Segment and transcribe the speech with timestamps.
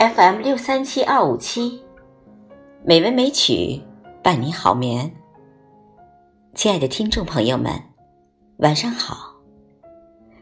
[0.00, 1.82] FM 六三七二五七，
[2.82, 3.82] 美文美曲
[4.22, 5.14] 伴你好眠。
[6.54, 7.70] 亲爱的听众朋友们，
[8.56, 9.34] 晚上好。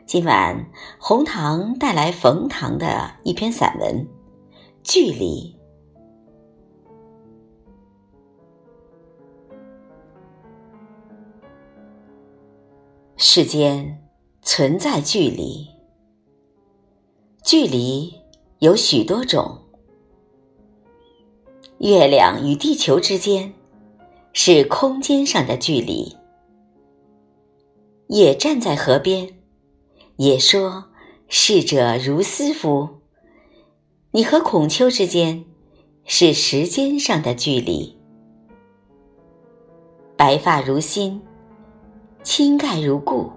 [0.06, 0.70] 今晚
[1.00, 4.06] 红糖带来冯唐的一篇散文
[4.84, 5.58] 《距离》。
[13.16, 14.00] 世间
[14.40, 15.66] 存在距离，
[17.42, 18.27] 距离。
[18.60, 19.56] 有许多种，
[21.78, 23.54] 月亮与地球之间
[24.32, 26.16] 是空间上的距离。
[28.08, 29.38] 也站在河边，
[30.16, 30.86] 也说
[31.28, 32.88] 逝者如斯夫。
[34.10, 35.44] 你和孔丘之间
[36.04, 37.96] 是时间上的距离。
[40.16, 41.22] 白发如新，
[42.24, 43.30] 青盖如故。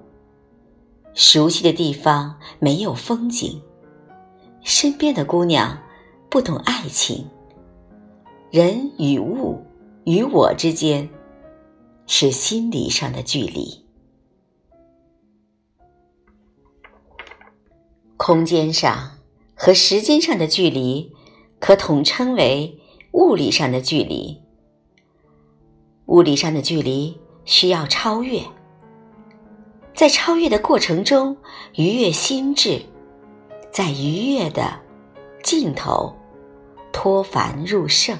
[1.13, 3.61] 熟悉的地方没有风景。
[4.61, 5.77] 身边的姑娘
[6.29, 7.27] 不懂爱情，
[8.51, 9.59] 人与物
[10.05, 11.09] 与我之间
[12.05, 13.83] 是心理上的距离。
[18.17, 19.17] 空间上
[19.55, 21.11] 和时间上的距离
[21.59, 22.79] 可统称为
[23.13, 24.39] 物理上的距离。
[26.05, 28.43] 物理上的距离需要超越，
[29.95, 31.35] 在超越的过程中
[31.75, 32.83] 愉悦心智。
[33.71, 34.79] 在愉悦的
[35.41, 36.13] 尽头
[36.91, 38.17] 脱凡入圣。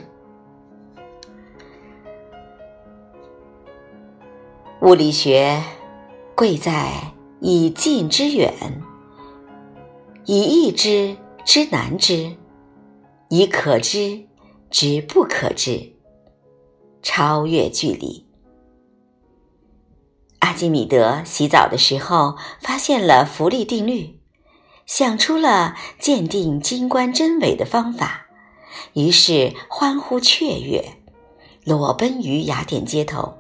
[4.82, 5.62] 物理学
[6.34, 8.82] 贵在以近之远，
[10.26, 12.38] 以易知之难知，
[13.28, 14.26] 以可知
[14.70, 15.94] 之不可知，
[17.04, 18.26] 超越距离。
[20.40, 24.21] 阿基米德洗澡的时候发现了浮力定律。
[24.92, 28.28] 想出了鉴定金冠真伪的方法，
[28.92, 30.98] 于是欢呼雀跃，
[31.64, 33.38] 裸奔于雅典街头。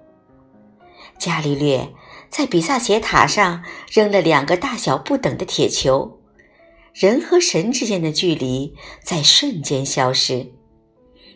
[1.19, 1.93] 伽利略
[2.29, 6.21] 在比萨斜塔上扔了两个大小不等的铁球，
[6.93, 8.73] 人和神之间的距离
[9.03, 10.53] 在瞬间消失。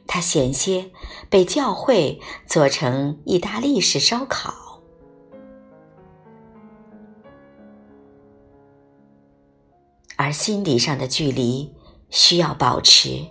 [0.07, 0.91] 他险些
[1.29, 4.64] 被教会做成意大利式烧烤。
[10.17, 11.73] 而心理上的距离
[12.09, 13.25] 需要保持，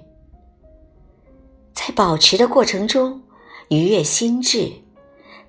[1.72, 3.22] 在保持的过程中
[3.68, 4.70] 愉悦心智，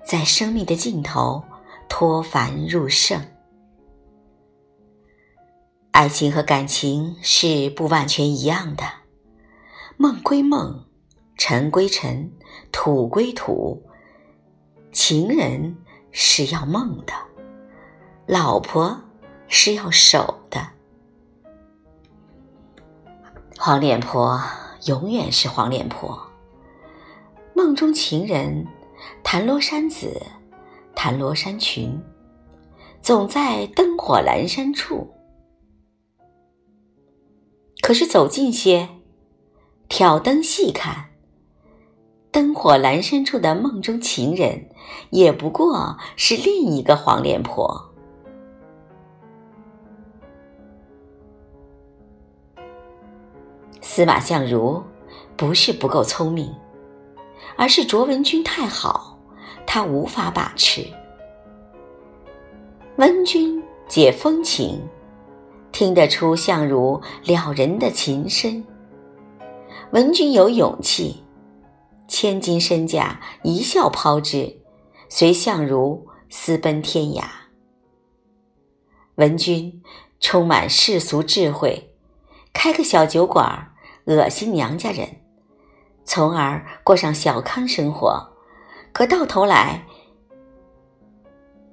[0.04, 1.44] 在生命的尽头
[1.88, 3.20] 脱凡入圣。
[5.90, 8.84] 爱情和感情是不完全一样的，
[9.96, 10.84] 梦归梦，
[11.36, 12.30] 尘归尘，
[12.72, 13.82] 土归土。
[14.92, 15.76] 情人
[16.10, 17.12] 是要梦的，
[18.26, 18.98] 老婆
[19.48, 20.75] 是要守的。
[23.66, 24.40] 黄脸婆
[24.84, 26.24] 永远是黄脸婆。
[27.52, 28.64] 梦中情人
[29.24, 30.22] 弹罗衫子，
[30.94, 32.00] 弹罗衫裙，
[33.02, 35.12] 总在灯火阑珊处。
[37.82, 38.88] 可是走近些，
[39.88, 41.06] 挑灯细看，
[42.30, 44.70] 灯火阑珊处的梦中情人，
[45.10, 47.85] 也不过是另一个黄脸婆。
[53.88, 54.82] 司马相如
[55.36, 56.52] 不是不够聪明，
[57.56, 59.16] 而是卓文君太好，
[59.64, 60.84] 他无法把持。
[62.96, 64.82] 温君解风情，
[65.70, 68.62] 听得出相如了人的情深。
[69.92, 71.24] 文君有勇气，
[72.08, 74.52] 千金身价一笑抛之，
[75.08, 77.22] 随相如私奔天涯。
[79.14, 79.80] 文君
[80.18, 81.94] 充满世俗智慧，
[82.52, 83.72] 开个小酒馆儿。
[84.06, 85.08] 恶心娘家人，
[86.04, 88.24] 从而过上小康生活，
[88.92, 89.84] 可到头来，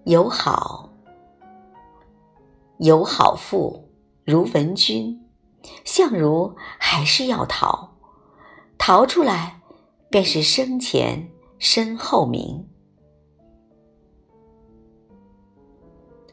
[0.06, 0.90] 有好
[2.80, 3.88] 有好妇
[4.26, 5.24] 如文君，
[5.86, 7.92] 相如还是要逃，
[8.80, 9.62] 逃出来
[10.10, 11.30] 便是生前
[11.60, 12.68] 身后名。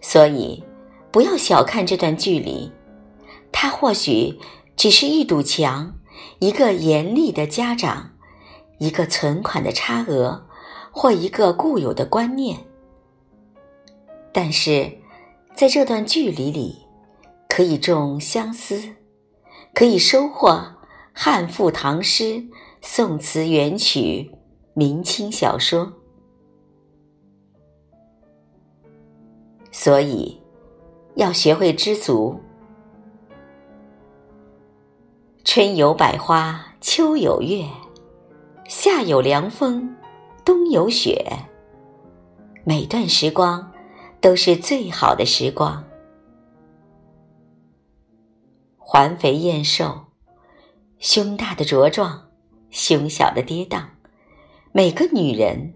[0.01, 0.65] 所以，
[1.13, 2.73] 不要小看这段距离，
[3.53, 4.41] 它或许。
[4.77, 6.00] 只是一堵墙，
[6.39, 8.11] 一个严厉的家长，
[8.79, 10.47] 一个存款的差额，
[10.91, 12.59] 或一个固有的观念。
[14.33, 14.91] 但是，
[15.55, 16.79] 在这段距离里，
[17.49, 18.95] 可以种相思，
[19.75, 20.63] 可以收获
[21.13, 22.43] 汉赋、唐诗、
[22.81, 24.31] 宋词、元曲、
[24.73, 25.93] 明清小说。
[29.73, 30.41] 所以，
[31.17, 32.41] 要学会知足。
[35.43, 37.67] 春有百花，秋有月，
[38.69, 39.97] 夏有凉风，
[40.45, 41.25] 冬有雪。
[42.63, 43.73] 每段时光
[44.21, 45.83] 都是最好的时光。
[48.77, 49.99] 环肥燕瘦，
[50.99, 52.29] 胸大的茁壮，
[52.69, 53.83] 胸小的跌宕，
[54.73, 55.73] 每个女人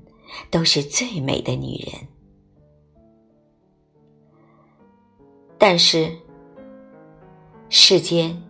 [0.51, 2.07] 都是最美的女人。
[5.57, 6.13] 但是，
[7.71, 8.41] 世间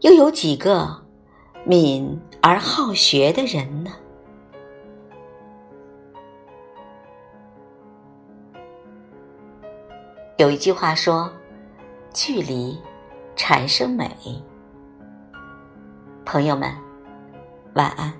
[0.00, 1.04] 又有几个
[1.64, 3.90] 敏而好学的人呢？
[10.38, 11.32] 有一句话说
[12.14, 12.78] ：“距离。”
[13.36, 14.10] 产生美，
[16.26, 16.70] 朋友们，
[17.72, 18.12] 晚安。